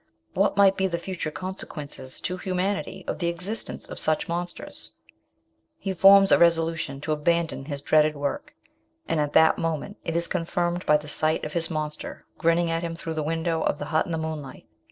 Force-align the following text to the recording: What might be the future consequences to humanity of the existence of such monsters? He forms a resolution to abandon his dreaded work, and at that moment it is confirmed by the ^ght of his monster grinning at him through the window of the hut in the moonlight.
What 0.33 0.57
might 0.57 0.77
be 0.77 0.87
the 0.87 0.97
future 0.97 1.29
consequences 1.29 2.19
to 2.21 2.37
humanity 2.37 3.03
of 3.07 3.19
the 3.19 3.27
existence 3.27 3.87
of 3.87 3.99
such 3.99 4.27
monsters? 4.27 4.93
He 5.77 5.93
forms 5.93 6.31
a 6.31 6.39
resolution 6.39 6.99
to 7.01 7.11
abandon 7.11 7.65
his 7.65 7.83
dreaded 7.83 8.15
work, 8.15 8.55
and 9.07 9.19
at 9.19 9.33
that 9.33 9.59
moment 9.59 9.97
it 10.03 10.15
is 10.15 10.25
confirmed 10.27 10.87
by 10.87 10.97
the 10.97 11.07
^ght 11.07 11.43
of 11.45 11.53
his 11.53 11.69
monster 11.69 12.25
grinning 12.39 12.71
at 12.71 12.81
him 12.81 12.95
through 12.95 13.13
the 13.13 13.21
window 13.21 13.61
of 13.61 13.77
the 13.77 13.85
hut 13.93 14.07
in 14.07 14.11
the 14.11 14.17
moonlight. 14.17 14.65